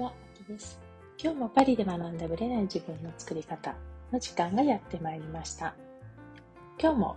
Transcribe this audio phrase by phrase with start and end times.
[0.00, 0.80] は、あきです。
[1.22, 3.74] 今日もパリで学んだブレない自分の作り方
[4.10, 5.74] の時間がやってまいりました。
[6.80, 7.16] 今日も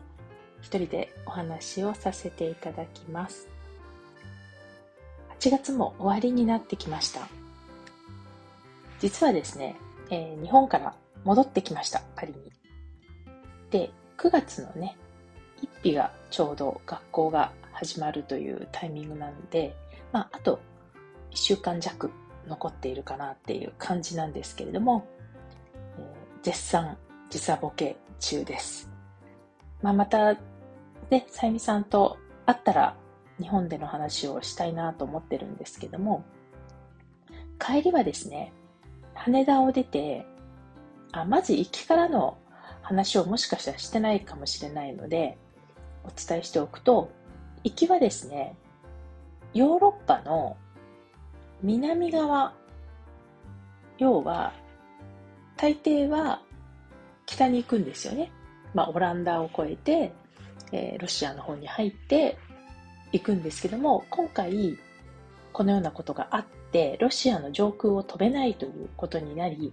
[0.61, 3.48] 一人でお話をさせていただきます。
[5.39, 7.30] 8月も終わりになってきました。
[8.99, 9.77] 実はですね、
[10.09, 10.93] えー、日本から
[11.23, 12.52] 戻ってきました、パリに。
[13.71, 14.98] で、9月のね、
[15.62, 19.73] 1日がちょうど学校が始まるというタイミングなので、
[20.12, 20.59] まあ、あと
[21.31, 22.12] 1週間弱
[22.47, 25.07] 残っているかなっていう感じなんですけれども、
[25.97, 26.97] えー、絶賛
[27.29, 28.89] 時差ボケ中です。
[29.81, 30.35] まあ、また、
[31.09, 32.95] ね、さゆみさんと会ったら
[33.39, 36.23] 日本での話をしたいなと思ってるんですけども、
[37.59, 38.53] 帰りはですね、
[39.13, 40.25] 羽田を出て、
[41.12, 42.37] あまず行きからの
[42.81, 45.37] 話をもしかしたらしてないかもしれないので、
[46.03, 47.12] お伝えしておくと、
[47.63, 48.55] 行きはですね、
[49.53, 50.57] ヨーロッパの
[51.63, 52.53] 南側、
[53.97, 54.53] 要は、
[55.55, 56.41] 大抵は
[57.25, 58.31] 北に行くんですよね。
[58.73, 60.11] まあ、オランダを越えて、
[60.73, 62.37] えー、ロシアの方に入って
[63.13, 64.78] 行くんですけども、今回、
[65.53, 69.72] このようなことがあって、ロシアの上空を飛べないということになり、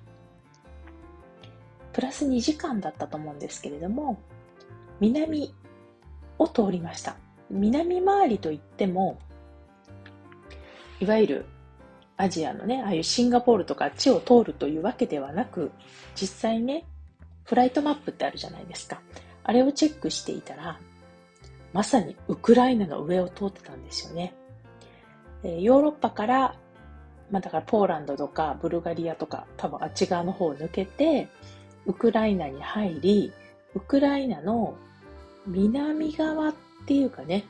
[1.92, 4.20] プラス2時間だったと思うんですけれども、
[5.00, 5.52] 南
[6.38, 7.16] を通りました。
[7.50, 9.18] 南回りといっても、
[11.00, 11.46] いわゆる
[12.20, 15.72] アジアのね、ああいうシンガポールとかあっちを通るというわけではなく、
[16.14, 16.84] 実際ね、
[17.44, 19.00] フライトマップってあるじゃないですか。
[19.42, 20.78] あれをチェックしていたら、
[21.72, 24.34] まさにウクライナの上を通ってたんですよね。
[25.42, 26.56] ヨーロッパから、
[27.30, 31.28] まあだからポーランドとかブルガリアとか多分あっち側の方を抜けて、
[31.86, 33.32] ウクライナに入り、
[33.74, 34.74] ウクライナの
[35.46, 36.54] 南側っ
[36.86, 37.44] ていうかね、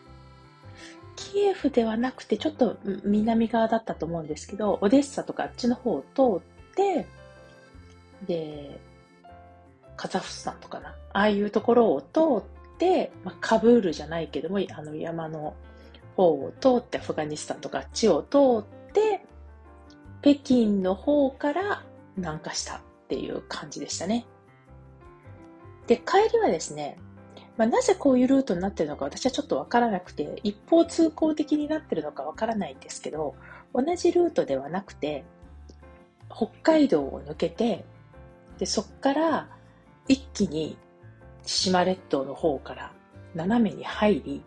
[1.21, 6.43] キエフではなくて、ちょっと南側だったと思うんですけど、オデッサとかあっちの方を通
[6.73, 7.07] って、
[8.27, 8.81] で、
[9.97, 15.55] カザフスタンとかな、ああいうところを通って、まあ、カブールじゃないけども、あの山の
[16.17, 19.23] 方を通って、アフガニスタンとかあっちを通って、
[20.23, 21.85] 北京の方から
[22.17, 24.25] 南下したっていう感じでしたね。
[25.87, 26.99] で、帰りはですね、
[27.61, 33.35] まあ、なぜこういうルートになってるのか私はちょっとわからなくて、一方通行的になってるのかわからないんですけど、
[33.75, 35.27] 同じルートではなくて、
[36.35, 37.85] 北海道を抜けて、
[38.57, 39.47] で、そっから
[40.09, 40.79] 一気に
[41.43, 42.93] 千島列島の方から
[43.35, 44.43] 斜めに入り、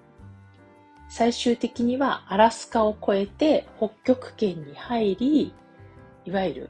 [1.07, 5.53] 最終的にはアラスカを越えて北極圏に入り、
[6.25, 6.69] いわゆる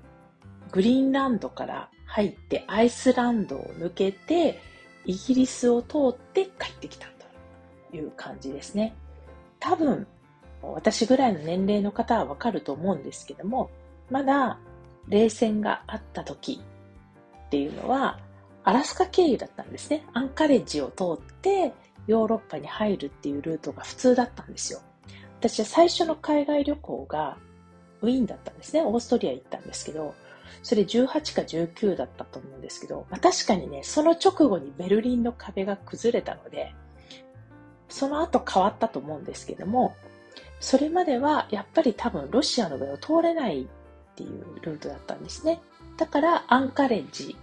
[0.73, 4.59] グリーンランドから入ってアイスランドを抜けて
[5.05, 7.07] イギリスを通って帰ってきた
[7.91, 8.95] という感じですね。
[9.59, 10.07] 多分、
[10.61, 13.69] 私ぐらいの年齢の方はわかると思うんですけども、
[14.09, 14.59] まだ
[15.07, 16.61] 冷戦があった時
[17.47, 18.19] っていうのは、
[18.63, 20.05] アラスカ経由だったんですね。
[20.13, 21.73] アンカレッジを通って
[22.07, 24.79] ヨーロッパに入るっていうルートが普通だったんですよ。
[25.39, 27.37] 私は最初の海外旅行が
[28.01, 28.81] ウィーンだったんですね。
[28.81, 30.15] オーストリア行ったんですけど、
[30.63, 36.73] それ18か19だったと思うんですけど、まあ、確かにね、その直後にベルリンの壁が崩れたので、
[37.89, 39.93] その後変わったと思うんですけども、
[40.61, 43.67] それまではやっぱり多分ロシアの上を通れないっ
[44.15, 45.61] ていうルートだったんですね。
[45.97, 47.35] だからアンカレッジ、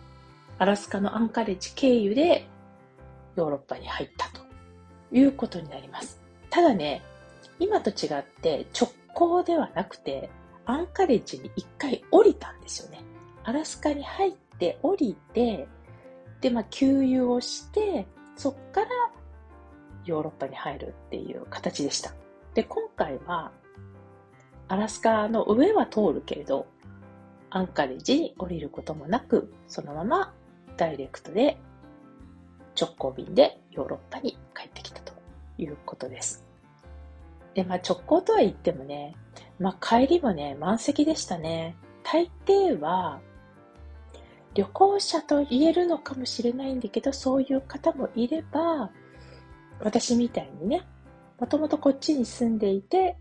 [0.58, 2.46] アラスカのアンカレッジ経由で
[3.36, 4.40] ヨーロッパに入ったと
[5.12, 6.18] いうことになります。
[6.48, 7.02] ただね、
[7.58, 10.30] 今と違って直行ではなくて、
[10.64, 13.09] アンカレッジに一回降りたんですよね。
[13.50, 15.66] アラスカに入って降りて、
[16.40, 18.06] で、まあ、給油をして、
[18.36, 18.86] そっから
[20.04, 22.14] ヨーロッパに入るっていう形でした。
[22.54, 23.50] で、今回は、
[24.68, 26.68] アラスカの上は通るけれど、
[27.50, 30.32] アンカレッジに降りることもなく、そのまま
[30.76, 31.58] ダイレクトで
[32.80, 35.12] 直行便でヨーロッパに帰ってきたと
[35.58, 36.44] いうことです。
[37.54, 39.16] で、まあ直行とは言ってもね、
[39.58, 41.74] まあ帰りもね、満席でしたね。
[42.04, 43.20] 大抵は
[44.54, 48.90] 旅行者と言えるのかもしれないんだけど、そういう方もいれば、
[49.80, 50.82] 私みたいにね、
[51.38, 53.16] もともとこっちに住んでいて、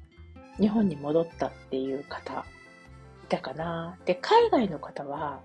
[0.59, 2.45] 日本に戻ったっていう方、
[3.23, 3.97] いたかな。
[4.05, 5.39] で、海外の方は、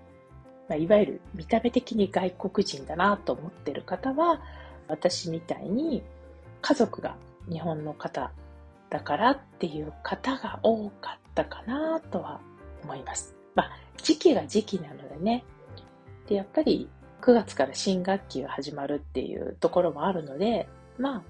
[0.67, 4.41] まあ、いわゆる見た目的に外国人だなと思ってる方は、
[4.87, 6.03] 私みたいに
[6.61, 7.15] 家族が
[7.49, 8.31] 日本の方
[8.89, 12.41] だからっていう方が多かったかなとは
[12.83, 13.35] 思います。
[13.55, 15.45] まあ、時期が時期なのでね、
[16.27, 16.89] で、やっぱり
[17.21, 20.67] 9月から新学期が始まるっていうところもあるので、
[20.97, 21.23] まあ、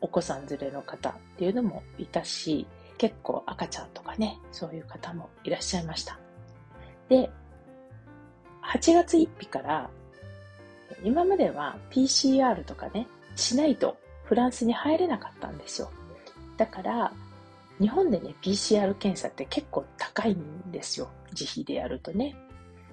[0.00, 2.66] お子さん連れの方っていうのもいたし、
[2.98, 6.18] 結構赤ちゃんとかね、そういう方もいらっしゃいました。
[7.08, 7.30] で、
[8.62, 9.90] 8月1日から、
[11.02, 13.06] 今までは PCR とかね、
[13.36, 15.90] しないとフランスに入れなかったんですよ。
[16.56, 17.12] だから、
[17.80, 21.08] 日本でね、PCR 検査って結構高いんですよ。
[21.32, 22.36] 自費でやるとね。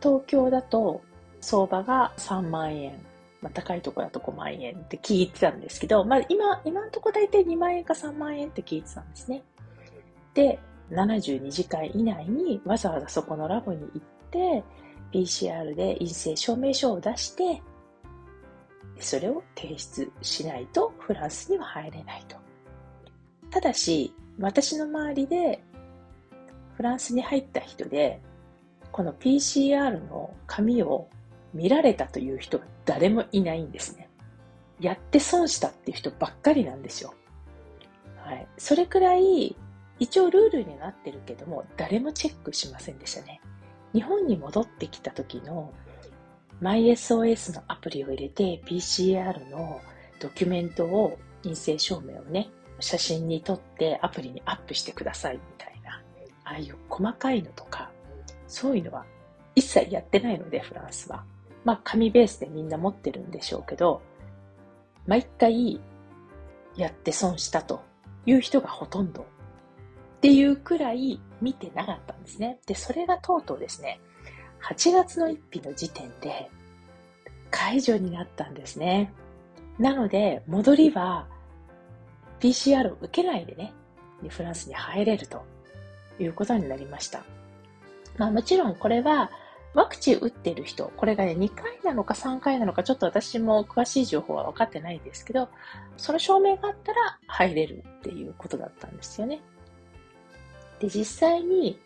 [0.01, 1.01] 東京だと
[1.42, 3.00] 相場が3万円。
[3.42, 9.42] まあ、高いところだと5万円って聞いてたんですけど、まあ、今、今のところ大体2万円か3万円って聞いてたんですね。
[10.36, 10.60] で、
[10.92, 14.64] 72時間以内にわざわざそこのラボに行って、
[15.12, 17.62] PCR で陰性証明書を出して、
[19.00, 22.38] それを提出しないとフランスには入れないと。
[23.50, 25.64] ただし、私の周りで
[26.76, 28.22] フランスに入った人で、
[28.92, 31.08] この PCR の紙を
[31.53, 34.09] 見られたという人が誰もいないんですね。
[34.80, 37.13] やって損したっていう人ばっかりなんですよ。
[38.18, 38.48] はい。
[38.57, 39.56] それくらい、
[40.00, 43.42] 一応ルールになってるけども、誰もチェックしませんでしたね。
[43.94, 45.74] 日本に戻ってきた時の
[46.62, 49.81] MySOS のアプリを入れて PCR の
[50.19, 52.50] ドキュメントを陰性証明をね、
[52.80, 56.01] 写真に撮ってアプリにアップしてくださいみたいな、
[56.44, 57.92] ああいう細かいのとか、
[58.47, 59.06] そういうのは
[59.56, 61.24] 一切やってないので、フランスは。
[61.63, 64.02] まあ、紙ベースでみんな持ってるんでしょうけど、
[65.08, 65.80] 毎回
[66.75, 67.81] やって損したと
[68.25, 69.25] いう人がほとんどっ
[70.22, 72.60] ていうくらい見てなかったんですね。
[72.66, 74.00] で、それがとうとうですね、
[74.63, 76.50] 8月の1日の時点で
[77.50, 79.14] 解除になったんですね。
[79.80, 81.28] なので、戻りは
[82.40, 83.74] PCR を受けないでね、
[84.30, 85.44] フランスに入れると
[86.19, 87.24] いうことになりました。
[88.18, 89.31] まあもちろんこれは
[89.73, 95.50] ワクチン打ってる人、これがね、2回なのか3回なのか、ちょっと私も詳しい情報は分かってないんですけど、
[95.97, 99.41] その証明があったら入れるっていうことだったんですよね。
[100.79, 101.79] で、実際に、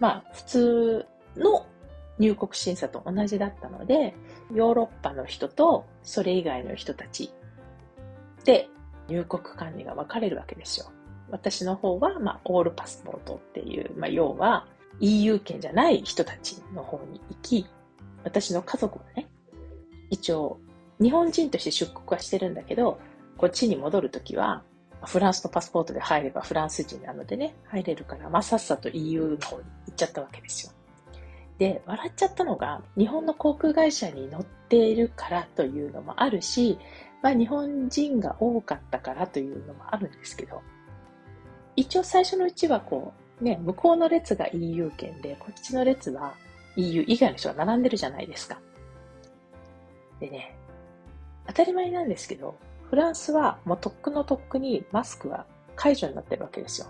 [0.00, 1.06] まあ、普通
[1.36, 1.66] の
[2.18, 4.14] 入国審査と同じだったので、
[4.54, 7.30] ヨーロッパの人とそれ以外の人たち
[8.44, 8.68] で
[9.08, 10.86] 入国管理が分かれるわけですよ。
[11.28, 14.66] 私の方は、まあ、オールパスポートっていう、まあ、要は
[15.00, 17.66] EU 圏じゃない人たちの方に行き、
[18.24, 19.26] 私の家族はね、
[20.10, 20.58] 一応、
[21.00, 22.98] 日本人として出国はしてるんだけど、
[23.36, 24.62] こっちに戻るときは、
[25.04, 30.72] フランスのパスポートで入ればフランス人なのでね、入れるから、まあ、さっさと EU の方に行っちゃったわけですよ。
[31.58, 36.78] で、笑っちゃったのが、日本の航空会社に乗っているからというのもあるし、
[37.22, 40.62] まあ、日本人が多かったからというのもあるんですけど、
[41.76, 46.34] 一応最初のうちはこう、ね、向こうの列が EU 圏で、こっちの列は
[46.76, 48.58] EU 以外の人が並んでるじゃないですか。
[50.20, 50.56] でね、
[51.46, 52.56] 当たり前なんですけど、
[52.90, 55.44] フランスはもうとっくのとっくにマスクは
[55.74, 56.86] 解除になってるわけですよ。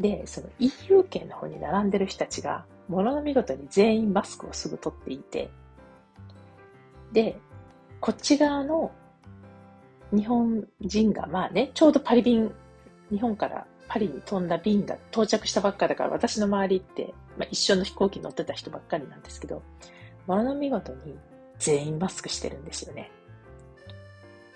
[0.00, 5.50] で、その EU 圏の方に並んでる人たちが、ものの見事に全員マスクをすぐ取っていて、
[7.12, 7.38] で、
[8.00, 8.90] こっち側の
[10.12, 12.52] 日本人が、まあね、ちょうどパリ便、
[13.10, 19.62] 日本からパリに飛んだ便が到着したばっかだから、私の周りって、まあ、一緒の飛行機乗ってた人ばっかりなんですけど、
[20.26, 21.18] ものの見事に
[21.58, 23.10] 全員マスクしてるんですよね。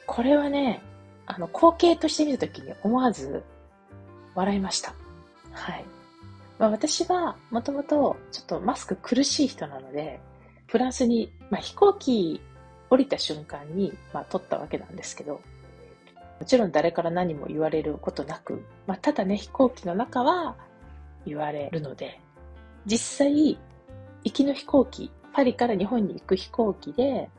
[0.07, 0.83] これはね、
[1.27, 3.43] あの、光景として見たときに思わず
[4.35, 4.95] 笑いました。
[5.53, 5.85] はい。
[6.59, 10.21] まあ、私はもともとちょっとマスク苦しい人なので、
[10.67, 12.41] フランスに、まあ、飛行機
[12.91, 15.41] 降りた瞬間に、まあ、撮ったわけなんですけど、
[16.43, 20.57] もちろん誰から何も言われることなく、まあ、ただね、飛行機の中は
[21.25, 22.21] 言われるので、
[22.85, 23.57] 実際、
[24.25, 27.31] 行きの飛行機、パリから日本に行く飛行機で、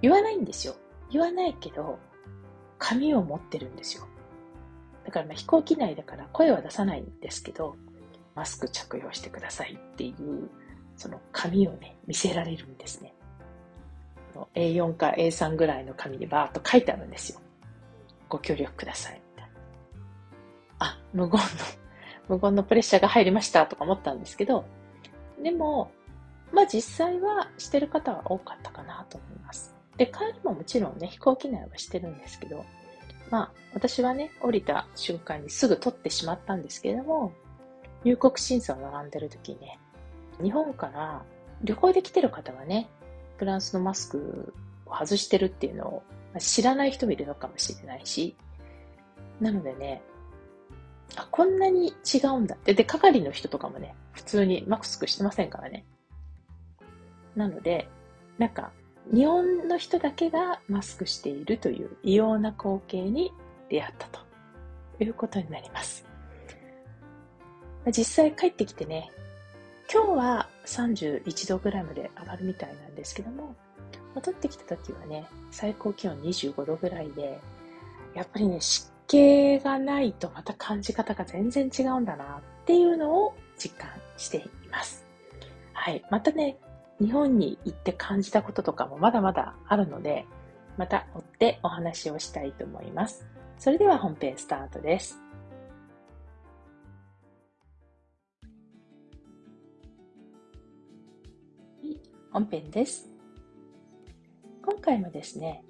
[0.00, 0.76] 言わないんですよ。
[1.10, 1.98] 言わないけど、
[2.78, 4.08] 紙を持ってるんですよ。
[5.04, 7.76] だからまあ飛行機内だから声は出さないんですけど、
[8.34, 10.48] マスク着用してくださいっていう、
[10.96, 13.14] その紙をね、見せられるんですね。
[14.54, 17.43] A4 か A3 ぐらいの紙にバーッと書いてあるんですよ。
[18.34, 19.22] ご協力ください。
[19.36, 19.52] みたいな。
[20.80, 21.46] あ、無言の、
[22.36, 24.64] 無言のプレッシャーが入りましたとか思ったんですけど、
[25.40, 25.92] でも、
[26.52, 29.76] まあ実際はしてる方は多かったかなと思います。
[29.96, 32.64] で、帰りももちろんね、飛行機内はしてるんですけど、
[33.30, 37.32] まあ私はね、降りた瞬間にすぐ取ってしまったんですけれども、
[38.02, 39.78] 入国審査を並んでる時にね、
[40.42, 41.22] 日本から
[41.62, 42.88] 旅行で来てる方はね、
[43.36, 44.52] フランスのマスク
[44.86, 46.02] を外してるっていうのを
[46.40, 48.36] 知らない人もいるのかもしれないし、
[49.40, 50.02] なのでね、
[51.16, 52.74] あ、こんなに違うんだって。
[52.74, 55.84] で、係の人とかもね、普通にマスクしてませんからね。
[57.36, 57.88] なので、
[58.38, 58.72] なんか、
[59.12, 63.32] 日本の人だけがマスクしているという異様な光景に
[63.68, 64.20] 出会ったと
[64.98, 66.04] いうことになります。
[67.86, 69.10] 実際帰ってきてね、
[69.92, 73.54] 今日は31度ぐらいまで上がるみたいなんですけども、
[74.14, 77.40] 戻ってきた時はね、最高気温25度ぐらいで、
[78.14, 85.04] やっぱりね、湿気がないとまた感じ方が全然違うんだなっていうのを実感しています。
[85.72, 86.04] はい。
[86.10, 86.56] またね、
[87.00, 90.26] 日本に行って感じたこととかもまだまだあるので、
[90.76, 93.26] また追ってお話をしたいと思います。
[93.58, 95.18] それでは本編スタートです。
[102.32, 103.13] 本編です。
[104.84, 105.64] 今回もですね、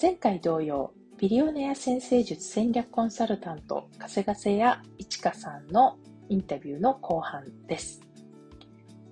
[0.00, 5.98] 前回同様、ビリオネア先生術戦略コンサルタント、加瀬ガセやいちかさんの
[6.28, 8.00] インタビューの後半です。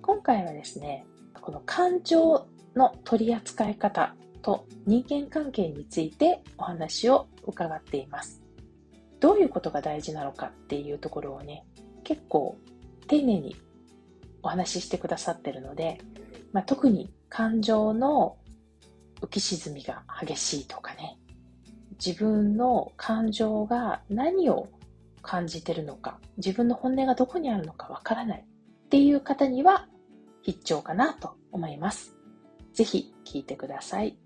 [0.01, 1.05] 今回はですね、
[1.41, 8.41] この感情の取り扱い方と人間関係についてお話を伺っています。
[9.19, 11.65] どういうことが大事なのかっていうところをね、
[12.05, 12.57] 結構
[13.09, 13.57] 丁寧に
[14.41, 15.97] お話ししてくださってるので、
[16.53, 18.37] まあ、特に感情の
[19.21, 21.17] 浮き沈みが激しいとかね、
[22.03, 24.67] 自分の感情が何を
[25.21, 29.87] 感じてるのか、自分の本音がどこにあるのかわからないっていう方には
[30.41, 32.15] 必聴かなと思います。
[32.73, 34.17] ぜひ聞いてください。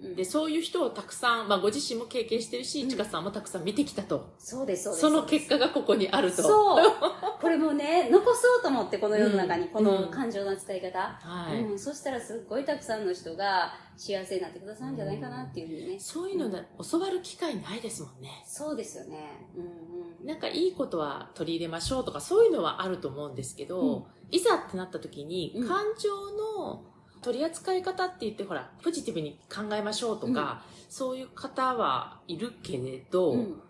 [0.00, 4.32] でそういう人をたくさん、まあ、ご自身も経験してるし、うん、ちかさんもたくさん見てきたと。
[4.38, 5.00] そうですそうです。
[5.02, 6.42] その結果がここにあると。
[6.42, 6.92] そう。
[7.40, 18.42] これもね 残そうと思ってこの世の中に、この感情の使い方、はい、うん、そしたらすっごいたくさんの人が幸せになってくださるんじゃないかなっていうふうにね、そういうので、教わる機会ないですもんね。
[18.46, 19.46] そうですよね。
[19.54, 20.26] うんうん。
[20.26, 26.84] なんかいいことは取り入れましょうとかそういうのはあると思うんですけど、いざってなった時に感情の、
[27.22, 33.62] 取り扱い方って言ってほらポジティブに考えましょうとか、うん、そういう方はいるけれど、うん、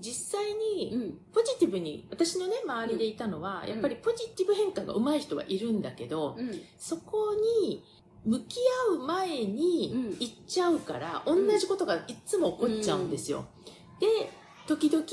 [0.00, 6.36] 実際にポジティブに私のね周りでいたのは、やっぱりポジティブ変化が上手い人はいるんだけど、
[6.78, 7.34] そこ
[7.68, 7.82] に
[8.24, 8.56] 向き
[8.90, 13.46] 合う前に行っちゃうから、同じことがいつも起こっちゃうんですよ。
[14.00, 14.06] で
[14.66, 15.04] 時々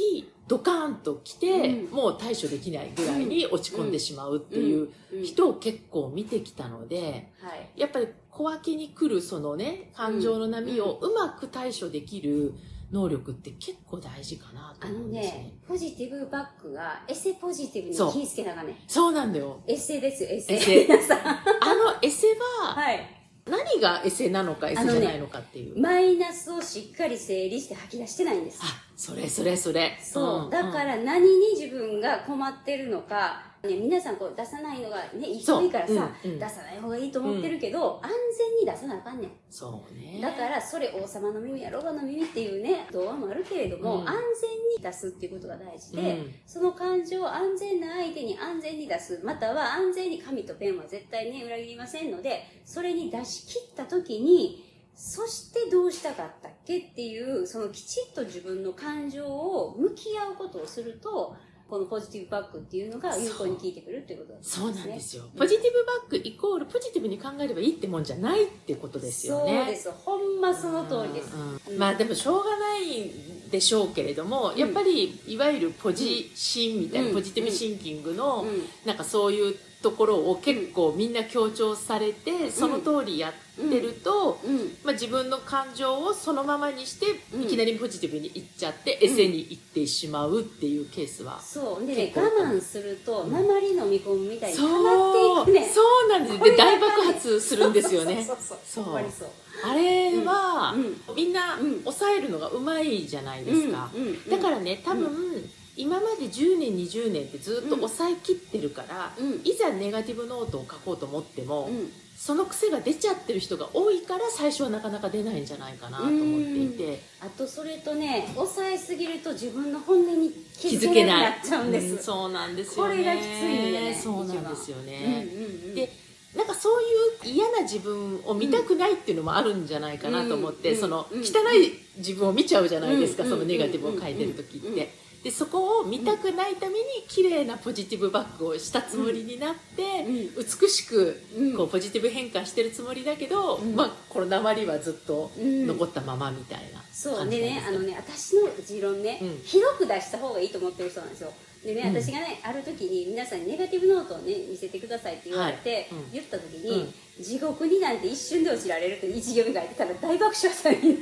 [0.47, 4.89] ドカーンと来て、うん、もう対処できないぐらいに落ち込んでしまうっていう
[5.23, 7.31] 人を結構見てきたので、
[7.75, 12.53] やっぱり小分けに来るそのね、感情の波をうまく対処できる
[12.91, 15.33] 能力って結構大事かなと思うんですね。
[15.33, 18.79] あのね、ポジティブバックがエセポジティブに気ぃつけながね。
[18.87, 19.61] そうなんだよ。
[19.65, 20.53] エセですよ、エセ。
[20.53, 20.87] エセ。
[20.91, 22.27] あのエセ
[22.61, 23.22] は、はい。
[23.45, 28.59] 何がエセなのかエセじゃないのかっていう、ね、マイナスをしっかり整理して吐き出してないんです。
[28.63, 29.97] あそれそれそれ。
[30.01, 36.27] そう、うん、だから何に自分が困ってるのかね、皆さんこう出さないのがね、いい人いからさ、う。
[36.27, 39.31] んうん、出さない方がいいと思ってるけど、うん、安全に出さなあかんねん。
[39.49, 40.19] そうね。
[40.21, 61.37] だから、それ王様の耳やロバの耳っていうね、童話もあるけれども、うん、安全に出すっていうことが大事で、うん、その感情を安全な相手に安全に出す、または安全に紙とペンは絶対ね、裏切りませんので、それに出し切った時に、そしてどうしたかったっけっていう、そのきちっと自分の感情を向き合うことをすると、
[61.69, 64.65] このポジティブバックっていうのが有効に効いてくるっていうことですね。
[64.65, 65.23] そうなんですよ。
[65.37, 69.57] ポジティブバックイコールポジティブに考えればいいってもんじゃないってことですよね。
[69.57, 69.91] そうです。
[69.91, 71.33] ほんまその通りです。
[71.69, 73.11] うん、まあでもしょうがない
[73.49, 78.45] でしょうけれども、やっぱりいわゆるポジシンみたいな、ポジティブシンキングの、
[78.85, 84.39] なんかそういうところを結構みんな強調されて、その通りやってると、
[84.83, 87.05] まあ、自分の感情をそのままにして、
[87.37, 91.39] いきなりポジティブにいっちゃって、エセにいってしまうっていうケースは。
[91.39, 91.85] そう。
[91.85, 95.67] でね、我慢すると、鉛飲み込むみたいに溜まっていくね。
[95.67, 96.39] そうなんです。
[96.39, 98.23] で、大爆発するんですよね。
[98.25, 98.85] そうそうそう。
[98.85, 99.29] そう。
[99.63, 100.75] あれは、
[101.15, 103.91] みんな抑えるのがうまいじゃないですか。
[104.29, 111.91] だからね、多分、今まで10年20年ってずっと抑えきってるから、うん、いざネガティブノートを書こうと思っても、うん、
[112.25, 117.01] その癖が出ちゃってる人が多いから最初はなかなか出ないんじゃないかなと思っていて。
[117.19, 122.95] あとそれとね抑えすぎると自分の本音に気づけなくなっちゃうんです、うん、そうなんですよね。
[122.95, 125.91] これがきついんでねそうなんですよね、うんうんうん、で
[126.33, 126.81] なんかそう
[127.27, 131.17] いう嫌な自分を見たくないっていうのもあるんじゃないかなと思って、その汚
[131.53, 135.02] い自分を見ちゃうじゃないですか、そのネガティブを書いてる時って。
[135.23, 141.21] でそこを見たくないために綺麗なポジティブバッグをしたつもりになって、美しく
[141.55, 151.31] こうポジティブ変化してるつもりだけど、まあ、この鉛はずっと残ったままみたいなそうでねあのね私の持論ね、広く出した方がいいと思ってる人なんですよ。
[151.63, 160.97] でね、私がねある時に皆さんにネガティブノートをね見せてくださいって言われて、言った時に、地獄になんて一瞬で落ちられるって一行目書いてたら大爆笑したんよね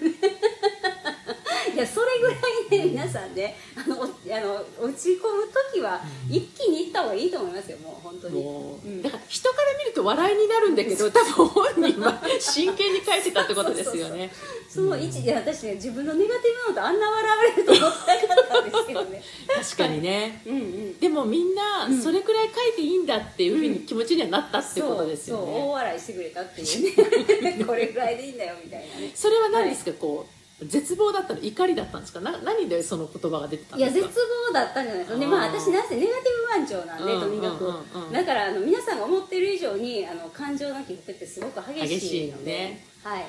[1.74, 2.34] いやそれぐら
[2.78, 8.44] いね皆さんねあのおあの落ち込む時は一気にいった方がいいと思いますよもう本当に。
[8.44, 9.02] もう、うん。
[9.02, 14.32] だから人から見ると笑いになるんだけど多分本人は真剣に書いてたってことですよね。
[14.70, 19.22] その一いや私ね自分のネガティブノートあんな笑われると思ってなかったんですけどね。
[19.48, 20.42] 確かにね。
[20.46, 21.00] うんうん。
[21.00, 22.02] でもみんなうん。
[22.02, 27.64] それくらい書いていいんだっていうふうに気持ちにはなったってことですよそうそう大ね笑いしてくれたっていうね。
[27.66, 29.12] これぐらいでいいんだよみたいなね。
[29.14, 32.20] それは何ですか、こう絶望だったの怒りだったんですか？
[32.20, 35.20] な何でその言葉が出てたんいや絶ですか望だったんじゃないですか。
[35.20, 38.12] でまあ私なんせネガティブ番長なんで、うんとにかく、うんうんうん。
[38.14, 41.88] だからあの皆さんが思ってる以上にあの感情の起伏ってすごく激しいので。
[41.88, 42.86] 激しいのね。
[43.04, 43.26] はい。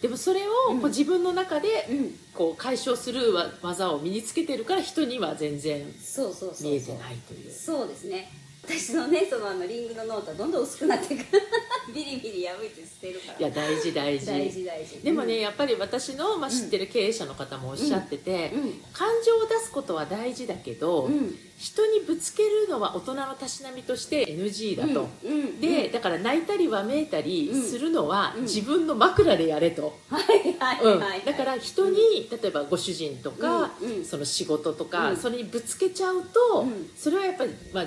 [0.00, 2.14] でもそれをこう自分の中でうん。
[2.32, 6.70] こう解消するわ技を身につけてるから人には全然そうそうそうそう。
[6.70, 7.52] 見えてないという。
[7.52, 8.30] そうですね
[8.70, 11.24] 私のねそのあのリングのノートはどんどん薄くなっていく。
[11.92, 13.38] ビリビリ破いて捨てるから。
[13.38, 14.26] いや大事大事。
[14.26, 14.98] 大事大事。
[15.02, 18.82] でもね、やっぱり私の、まあ、知ってる経営者の方もおっしゃってて、うん。
[18.92, 21.36] 感情を出すことは大事だけど、うん。
[21.58, 25.32] 人にぶつけるのは大人のたしなみとして NG だと、うん。
[25.32, 25.60] うん。
[25.60, 27.62] でだから泣いたりわめいたりうん。
[27.62, 28.42] するのはうん。
[28.42, 31.00] 自分の枕でやれと、はいはいうん。
[31.00, 33.92] はい、だから人に、例えばご主人とか、うん。
[33.98, 34.04] うん。
[34.04, 35.16] その仕事とか、うん。
[35.16, 36.90] それにぶつけちゃうと、うん。
[36.96, 37.86] それはやっぱり、まあ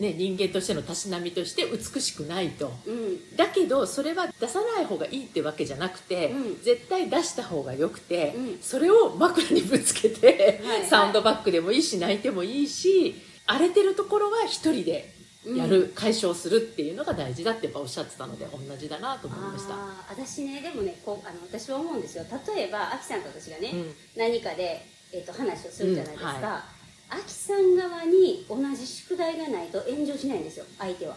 [0.00, 2.72] ね、人間としてのたしなみとして美しくないと。
[2.86, 3.36] うん。
[3.36, 6.62] だけどそれは出さない方がいいってわけじゃなくて、うん。
[6.62, 8.58] 絶対出した方がよくて、うん。
[8.62, 10.78] それを枕にぶつけて、はい。
[10.80, 13.14] はいサウンドバッグでもいいし泣いてもいいし
[13.46, 15.12] 荒れてるところは一人で
[15.46, 19.74] やる、解消するっていうのが大事だってやっぱおっしゃってたので同じだなと思いました。
[20.08, 22.24] 私ねでもねこうあの私は思うんですよ。
[22.46, 23.94] 例えばアキさんと私がね、うん。
[24.16, 24.80] 何かで、
[25.12, 26.64] えっと話をするじゃないですか、うんは
[27.10, 31.16] アキさん側に同じ宿題がないと炎上しないんですよ相手は。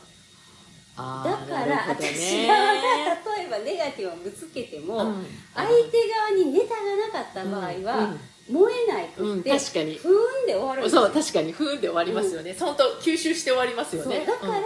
[0.95, 5.25] だから、私側がね例えばネガティブをぶつけても、うん。
[5.55, 5.73] 相手
[6.09, 8.15] 側にネタがなかった場合は、
[8.49, 9.95] 燃えないくって、うん確かに。
[9.95, 14.25] ふーんで終わるそう確かにふーんで終わりますよね、本当吸収して終わりますよね。
[14.25, 14.63] だから、うん。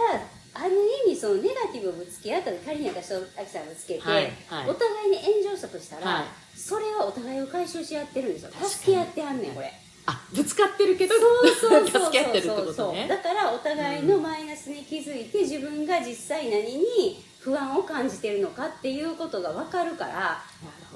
[0.54, 0.74] ある
[1.06, 4.70] 意味そのネガティブをぶつけ合ったで仮に私とアキさんがぶつけて、はいはい。
[4.70, 6.24] お互いに炎上したとしたら、はい。
[6.58, 8.50] それはお互いを解消し合ってるんですよ。
[8.68, 9.72] 助け合ってはんねんこれ
[10.10, 11.68] あぶつかってるけど助
[12.10, 13.06] け合ってるってことね。
[13.06, 20.42] だからお互いのマイナスに気づいて自分が実際何に不安を感じてるのかっていうことが分かるから、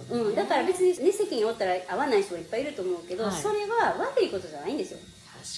[0.09, 0.19] ね。
[0.19, 3.35] うん、だから別にね席におったら合わない人もいっぱいいると思うけど、はい。
[3.35, 4.99] それは悪いことじゃないんですよ。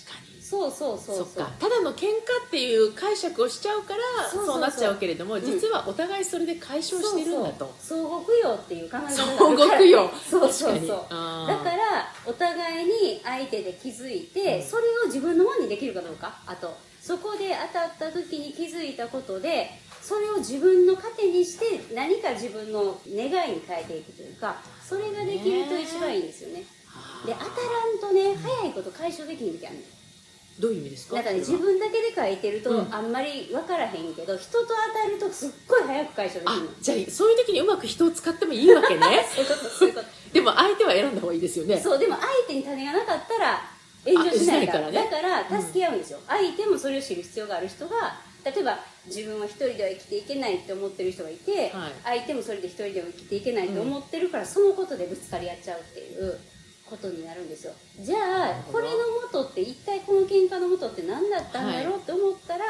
[0.05, 1.47] 確かにそうそうそうそう。
[1.59, 5.41] ただの喧嘩っていう解釈をしちゃうからそうなっちゃうけれどもん。
[5.41, 7.75] 実はお互いそれで解消してるんだと。
[7.81, 10.11] 相互供養っていう考え方相互供養。
[10.31, 10.87] そうそうそう。
[10.87, 14.63] だからお互いに相手で気づいて、うん。
[14.63, 16.35] それを自分のものにできるかどうか。
[16.47, 19.71] あとそこで当たった時に気づいたことで
[20.03, 26.65] それを自分の糧にして何か自分の願いに変えていくというかそれができると一番いいんですよね。
[26.89, 29.94] あーで当たらんとね早いこと解消できん時あるね
[30.61, 31.17] どういう意味ですか？
[31.17, 31.65] なんかねそれは。
[31.65, 32.95] 自分だけで書いてるとうん。
[32.95, 39.27] あんまり分からへんけど、人と当たるとすっごい早く解消できあるのじゃあそういう時にうまく人を使ってもいいわけね。
[39.35, 40.07] そういうことそういうこと。
[40.33, 41.81] でも相手は選んだ方がいいですよね。
[41.81, 43.61] そうでも相手に種がなかったら
[44.05, 44.87] 炎上しないから。
[44.89, 51.93] あしないからだから助け合うんですよ、相手もそれを知る必要がある人が例えば自分は一人では生きていけないって思ってる人がいて、はい。
[52.05, 56.39] 相手もそれで一人では生きていけないと思ってるから、そのことでぶつかり合っちゃうっていう
[56.89, 57.73] ことになるんですよ。
[58.01, 58.19] じゃ
[58.51, 62.65] あこれの元って一体この喧嘩の元って何だったんだろうって思ったら、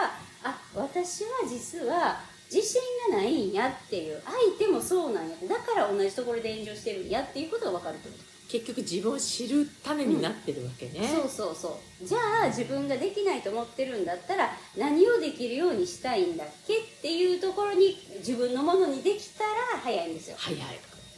[0.44, 2.20] あ私は実は
[2.52, 5.36] 自信がないんやっていう相手もそうなんや。
[5.48, 12.06] だから同じところで炎上してるんやっていうことが分かるってこと結局自分を知る種になってるわけね、そうそうそう。
[12.06, 20.36] じゃあ自分ができないと思ってるんだったら何をできるようにしたいんだっけっていうところに自分のものにできたら早いんですよ。
[20.38, 20.60] 早い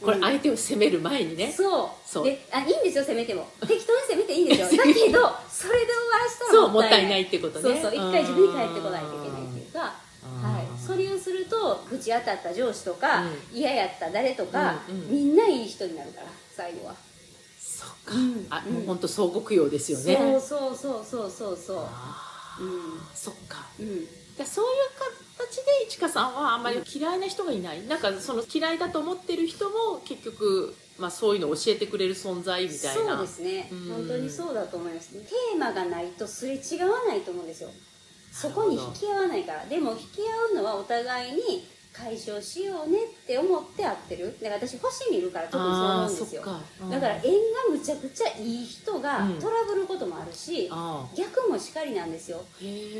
[0.01, 1.89] これ相手を責める前にね、そう。
[2.05, 2.23] そう。
[2.23, 3.47] であいいんですよ責めても。
[3.61, 4.83] 適当に責めていいんですよ。
[4.85, 7.63] だけどそれで終わらしたらそうもったいないってことね。
[7.63, 15.09] そうそう一回自分に返ってこないといけないっていうかはい、それをするとぶち当たった上司とか、う嫌やった誰とか、うんうん。
[15.09, 16.95] みんないい人になるから最後は、
[17.59, 18.47] そっか、うん。
[18.49, 20.15] あうんもう本当相互供養ですよね。
[20.15, 21.73] そうそうそうそうそうそ
[22.59, 22.63] う。
[22.63, 23.01] うん。
[23.15, 23.65] そっか。
[23.79, 24.71] うんだそういう
[25.39, 27.85] 形でいちかさんはあんまり嫌いな人がいない。
[27.87, 33.17] なんかその嫌いだと思ってる人も結局、まあ、そういうのを教えてくれる存在みたいな。
[33.17, 33.69] そうですね。
[33.71, 33.93] うん。
[33.93, 37.69] 本当にそうだと思いますテーマがないとすれ違わないと思うんですよ。
[38.31, 39.65] そこに引き合わないから。
[39.65, 40.03] でも引き
[40.53, 41.67] 合うのはお互いに
[41.97, 44.37] 解消しようねって思って会ってる。
[44.41, 46.41] だから私星見るから特にそう思うんですよ。
[46.43, 46.59] か。
[46.81, 46.89] うん。
[46.91, 47.29] だから縁が
[47.71, 49.39] むちゃくちゃいい人がうん。
[49.39, 52.43] トラブることもあるし、あ逆もしかりなんですよ。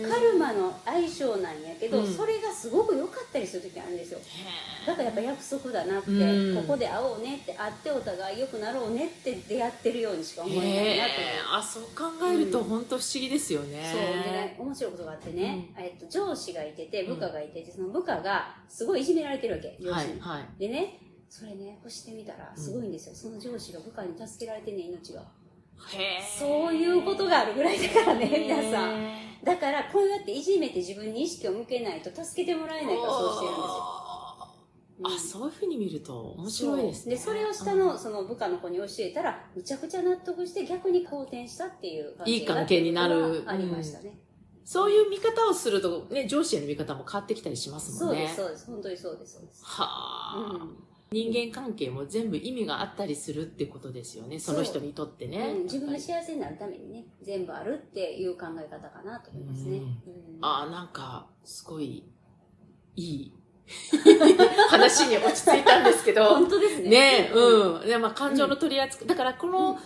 [0.10, 2.14] カルマの相性なんやけど、うん。
[2.14, 4.20] それがすごく良かったりする時あるんですよ。
[4.20, 6.56] へだからやっぱ約束だなって、うん。
[6.56, 11.12] ここで会おうねって会ってお互い良くなろうねって出会ってるようにしか思えないなと
[11.58, 12.66] あそう考えるとうん。
[12.66, 14.24] 本当不思議ですよね、そう。
[14.24, 20.40] でね面白いことがあってね、えっと、上司がいてて部下がいててその部下がすごいいじめられてるわけ上司に、はい。
[20.40, 25.24] はいでねそれねこうしてみたらすごいんですよ、その上司が部下に助けられてんねん命が。
[26.40, 29.04] そういうことがあるぐらいだからね皆さん。
[29.04, 33.68] へだからこうやっていじめて自分に意識を向けないと助けてもらえーないからそうしてるんですよ。
[33.70, 34.56] あ
[35.00, 35.08] うん。
[35.08, 37.16] あそういうふうに見ると面白いですね。
[37.16, 43.44] でそれを下のその部下の子に教えたらむちゃくちゃ納得して逆に好転したっていう感じいい関係になる。
[43.46, 44.18] ありましたね、
[44.68, 48.12] そういう見方をすると、ね、上司への見方も変わってきたりしますもね。
[48.12, 48.66] そうんですそうです。
[48.66, 49.64] 本当にそうですそうです。
[49.64, 49.86] は
[50.36, 50.78] あ、うん
[51.10, 54.40] 人間関係も全部意味があったりするってことですよね。
[54.40, 55.54] その人にとってね。
[55.56, 55.60] う。
[55.62, 59.84] ん、自分が幸せになるためにね全部あるっていう考え方かなと思いますね、うん。
[59.84, 59.94] うん。
[60.42, 62.04] ああ、なんか、すごい、
[62.98, 63.34] いい
[64.70, 66.26] 話に落ち着いたんですけど。
[66.26, 66.90] 本当ですね。
[66.90, 67.88] ねうん。
[67.88, 69.80] でまあ、感情の取り扱い、だからこの考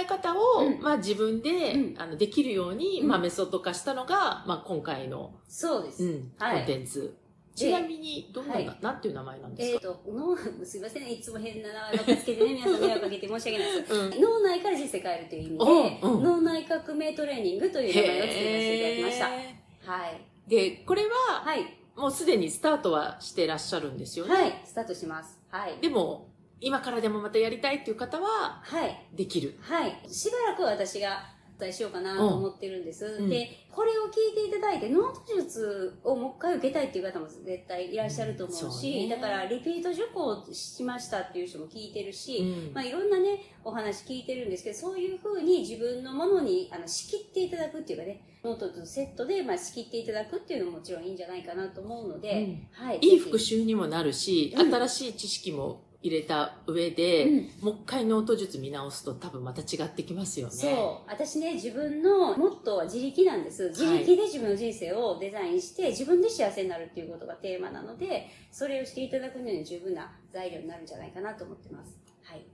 [0.00, 0.80] え方を、うん。
[0.80, 1.94] まあ自分で、うん。
[1.98, 3.08] あのできるように、うん。
[3.08, 6.58] まあメソッド化したのが、まあ今回の、そうです、うん、はい。
[6.58, 7.14] コンテンツ。
[7.56, 8.78] でちなみに、どんな、はい。
[8.80, 11.12] なんていう名前なんですえっ、か、と脳 すいませんね。
[11.12, 13.94] いつも変な名前ばっかつけてね 皆さん迷惑かけて申し訳ないです。
[13.94, 14.20] うん。
[14.20, 19.28] 脳内から人生変えるという意味で、脳内革命トレーニングという名前を付けさせていただきました。
[19.28, 19.54] へ
[19.86, 20.20] はい。
[20.48, 24.34] ーで、これは、はいもうすでにスタートはしてらっしゃるんですよね。
[24.34, 26.28] はいスタートしますはいでも、
[26.60, 29.56] 今からでもまたやりたいっていう方は、はいできる。
[29.60, 33.28] はいしばらくは私がお伝えしようかなと思ってるんです、うん。
[33.28, 39.16] でこれを聞いていただいてノート術をもう一回受けたいっていう方も絶対いらっしゃると思うそうし、ね。
[39.16, 42.74] だからリピート受講しましたっていう人も聞いてるし、うん。
[42.74, 54.70] まあ、いろんなねお話聞いてるんですけどそういうふうに自分のものにあの仕切っていただくっていうかねノートとセットで、まあ、仕切っていただくっていうのももちろんいいんじゃないかなと思うので、はい、いい復習にもなるし、うん。
[54.70, 57.50] 新しい知識も入れた上で、うん。
[57.62, 60.52] もう一回ノート術見直すと多分また違ってきますよね。
[60.52, 61.10] そう。
[61.10, 63.70] 私ね自分のモットーは自力なんです。
[63.70, 71.98] 自力で自分の人生をデザインして自分で幸せになるっていうことがテーマなのでそれをしていただくのに十分な材料になるんじゃないかなと思ってます。
[72.22, 72.53] はい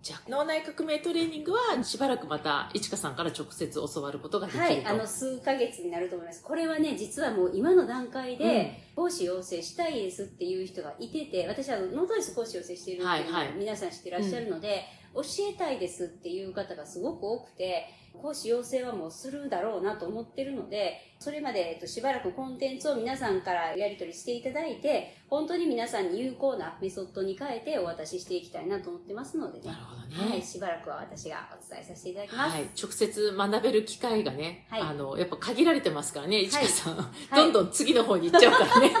[0.00, 4.72] じゃあ、脳内革命トレーニングはしばらくまた、いちかさんから直接教わることができると。
[4.72, 6.42] はい、あの数ヶ月になると思います。
[6.42, 14.84] これはね、実はもう今の段階で講師養成したいですっていう人がいてて、私はノートリス講師養成しているっていうのはいはいを皆さん知ってらっしゃるので、
[15.14, 29.72] 教えたいですっていう方がすごく多くて、講師養成はもうするだろうなと思ってるので、それまで、えっと、しばらくコンテンツを皆さんからやり取りしていただいて、本当に皆さんに有効なメソッドに変えてお渡ししていきたいなと思ってますのでねな。
[29.72, 30.30] るほどね。
[30.30, 32.56] はい、しばらくは私がお伝えさせていただきます。
[32.56, 36.94] はい、直接学べる機会がね、はいあの、やっぱ限られてますからね、いちかさん。
[36.94, 36.98] い
[37.34, 38.92] どんどん次の方に行っちゃうからね。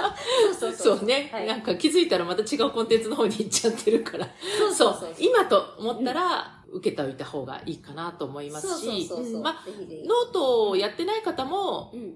[0.58, 4.26] そうそうそうね、はいなんか気づいたらまた違うコンテンツの方に行っちゃってるから。
[4.58, 9.10] そうそうそう今と思ったら、受けておいた方がいいかなと思いますし、
[9.42, 9.64] まあ、
[10.06, 12.14] ノートをやってない方も、うん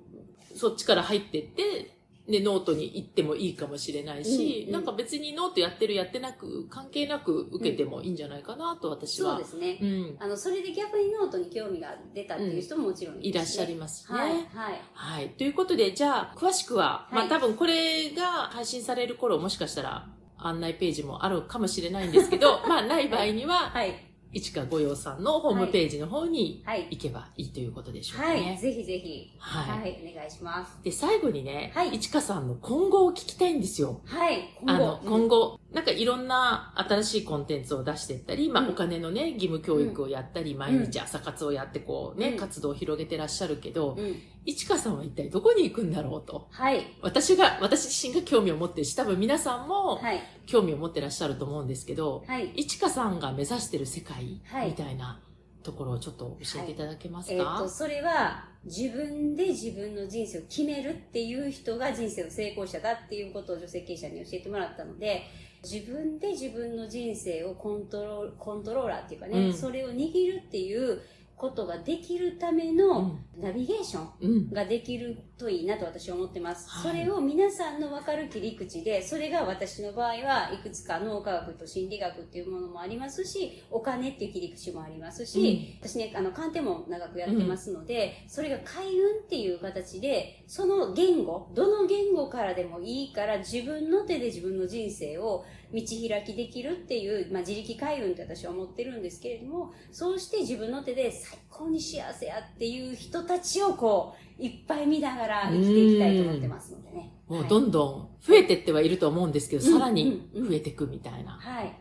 [0.52, 1.96] そっちから入ってって、
[2.30, 9.32] で、ノートに行ってもいいかもしれないし、うんうんなんか別にノートやってるやってなく、関係なく受けてもいいんじゃないかなと私は。
[9.32, 10.16] そうですね、うん。
[10.20, 14.18] あのそれで逆にノートに興味が出たっていう人ももちろんいらっしゃりまますね。
[14.18, 14.44] はいはい
[14.92, 15.28] はい。
[15.30, 26.86] ということで、じゃあ、詳しくは、まはいあ多分これが配信される頃、もしかしたら案内ページもあるかもしれないんですけど、 まあない場合には、はい市川御用さんのホームページの方にはい。
[26.90, 28.58] 行けばいいということでしょうかはい、ね。
[28.60, 29.32] ぜひぜひ。
[29.38, 29.80] はい。
[29.80, 30.78] はい、お願いします。
[30.82, 31.94] で、最後にね、はい。
[31.94, 34.00] 市川さんの今後を聞きたいんですよ。
[34.04, 34.48] はい。
[34.66, 38.70] あの、うん今後、なんかいろんな新しいコンテンツを出していったり、まあ、うん。
[38.70, 42.36] お金のね、義務教育をやったり、毎日朝活をやってこうね、うん。
[42.36, 44.16] 活動を広げてらっしゃるけど、うん。
[44.44, 46.48] 市川さんは一体どこに行くんだろうと。
[46.50, 46.84] はい。
[47.02, 50.20] 私が、私自身が興味を持ってるし、多分皆さんもはい。
[50.46, 52.50] 興味を持ってらっしゃると思うんですけど、はい。
[52.50, 54.70] いちかさんが目指してる世界はい。
[54.70, 55.20] みたいな
[55.62, 65.22] ところをちょっと教えていただけますえっ、か、とそれは自分で自分の人生を決めるっていう人が人生の成功者だっていうことを女性経営者に教えてもらったので
[65.62, 69.54] 自分で自分の人生をコントロールコントローラーっていうかね、うん。
[69.54, 71.00] それを握るっていう
[71.36, 76.68] ことができるためのナビゲーションができるといいなと私は思ってます。
[76.82, 107.12] それを皆さんの分かる切り口で、それが私の場合はいくつか脳科学と心理学っていうものもありますし、お金っていう切り口もありますし、うん、私ね、あの、鑑定も長くやってますので、うん、それが開運っていう形で、その言語、どの言語からでもいいから自分の手で自分の人生を道開きできるっていう、まあ、自力開運って私は思ってるんですけれども、そうして自分の手で最高に幸せやっていう人たちをこう、いっぱい見ながら生きていきたいと思ってますのでね。
[107.28, 111.32] もうどんどん増えてってはいると思うんですけど、はい、さらに増えていくみたいな。
[111.32, 111.76] はい。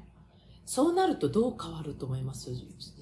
[0.65, 2.51] そうなるとどう変わると思います？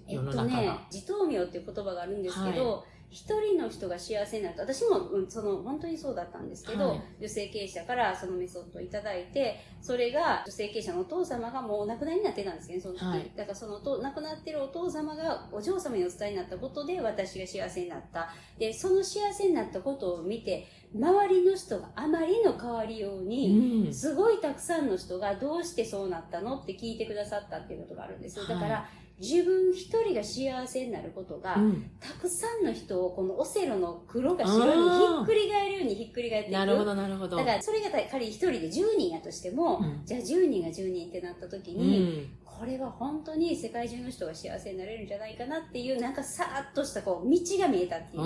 [0.07, 0.61] 世の中が。
[0.61, 18.29] えっとね、自頭名っていう言葉があるんですけど、はい一人の人が幸せになると、私も、うん、その、本当にそうだったんですけど、はい、女性経営者からそのメソッドをいただいて、それが女性経営者のお父様がもうお亡くなりになってたんですけど、その時、はい、だからその亡くなってるお父様がお嬢様にお伝えになったことで私が幸せになった。
[18.59, 28.45] で、その幸せになったことを見て、周りの人があまりの変わりように、うん、すごいたくさんの人がどうしてそうなったのって聞いてくださったっていうことがあるんです。
[28.47, 36.57] だから、自分一人が幸せになることが、うん、たくさんの人をこのオセロの黒が白にひっくり返るようにひっくり返っていく。
[36.57, 37.37] なるほど、なるほど。
[37.37, 48.23] だからそれが仮に一人で10人やとしても、うん、じゃあ10人が10人ってなった時に、これは本当に世界中の人が幸せになれるんじゃないかなっていう、なんかさーっとしたこう道が見えたっていう。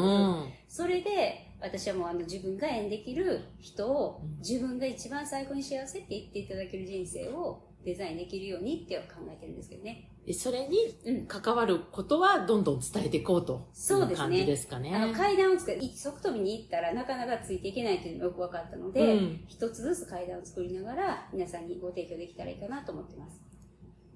[0.67, 10.07] それで、私はもうあの自分が縁できる人を、自分が一番最高に幸せって言っていただける人生をデザインできるようにって考えてるんですけどね。
[10.33, 14.95] それに関わることはどんどん伝えていこうという感じですかね。
[14.95, 23.41] あの階段を作る、一足飛びに行ったらなかなかついていけないというのがよく分かったので、うん、一つずつ階段を作りながら皆さんにご提供できたらいいかなと思ってます。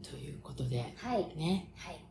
[0.03, 1.35] ということで、はい。
[1.35, 1.71] ね。
[1.75, 2.04] はい。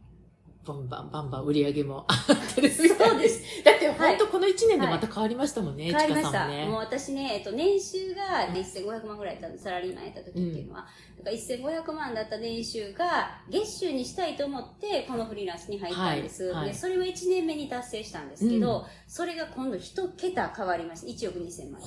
[0.64, 3.64] バンバンバンバン売り上げも 上がってるそうです。
[3.64, 6.48] だって本当この1年でまた変わりましたもんね、はい、変わりました。
[6.48, 10.86] ね、もう私ね、えっと、年収が、ね、1500万ぐらいだったサラリーマンやった時っていうのは、
[11.18, 16.44] うん、だから1500万だった年収が月収にしたいと思って、このフリーランスに入ったんです。
[16.44, 21.06] はいはい、で、それは1年目に達成したんですけど、うん、それが今度1桁変わりました。
[21.06, 21.80] 1億2000万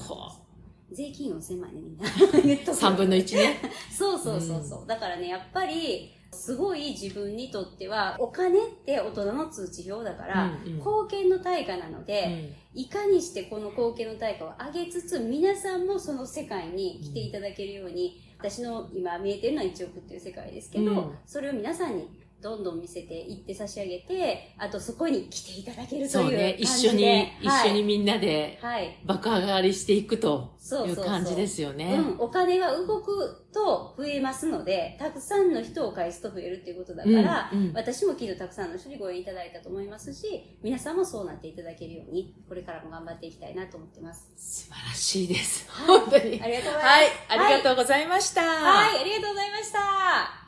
[0.92, 2.06] 税金4000万ね、みんな。
[2.08, 3.58] 3分の1ね。
[3.92, 4.82] そうそうそうそう。
[4.82, 22.08] うん、だからね、やっぱり、すごい自分にとっては、お金って大人の通知表だから、うんうん、貢献の対価なので、うん、いかにしてこの貢献の対価を上げつつ、皆さんもその世界に来ていただけるように、うん、私の今見えてるのは1億っていう世界ですけど、うん、それを皆さんに
[22.42, 26.38] どんどん見せていって差し上げて、あとそこに来ていただけるという感じで。
[26.38, 28.60] そうね、一緒に、はい、一緒にみんなで、
[29.06, 31.96] 爆上がりしていくという感じですよね。
[31.96, 44.32] うん、お金が動くと増えますので、たくさんの人を返すと増えるっていうことだから、うんうん、私もきっとたくさんの人にご縁いただいたと思いますし、皆さんもそうなっていただけるように、これからも頑張っていきたいなと思ってます。
[44.38, 45.70] 素晴らしいです。
[45.88, 46.40] 本当に。
[46.42, 46.86] ありがとうございます。
[46.86, 48.42] はい、ありがとうございました。
[48.42, 50.47] はい、ありがとうございました。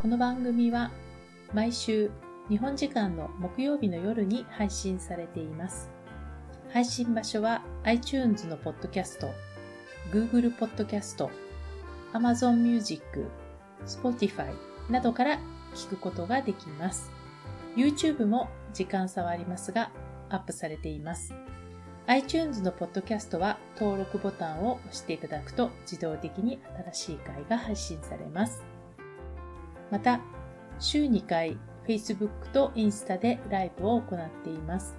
[0.00, 0.92] この番組は
[1.52, 2.12] 毎週
[2.48, 5.90] 日本時間の木曜日の夜に配信されています。
[6.72, 9.28] 配信場所は iTunes のポッドキャスト、
[10.12, 11.32] Google ポッドキャスト、
[12.12, 13.26] Amazon Music、
[13.86, 14.54] Spotify
[14.88, 15.40] などから
[15.74, 17.10] 聞くことができます。
[17.74, 19.90] YouTube も時間差はありますが
[20.30, 21.34] アップされています。
[22.06, 26.60] iTunes のポッドキャストは登録ボタンを押していただくと自動的に
[26.92, 28.77] 新しい回が配信されます。
[29.90, 30.20] また、
[30.78, 34.96] 週2回 Facebook とインスタでライブを行っています。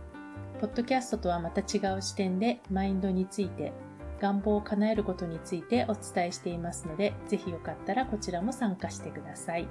[0.60, 3.72] ポッドキャストとはまた違う視点でマインドについて、
[4.20, 9.68] 願望を叶えることについてお伝えしていますので、ぜひよかったらこちらも参加してください。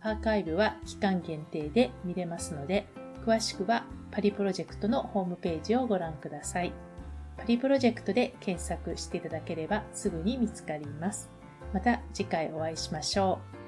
[0.00, 2.86] アーカイブは期間限定で見れますので、
[3.26, 6.72] 詳しくはパリプロジェクトのホームページをご覧ください。
[7.36, 11.30] パリプロジェクトで検索していただければすぐに見つかります。
[11.72, 13.61] また次回お会いしましょう。